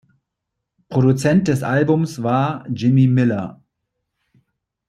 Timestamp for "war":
2.23-2.65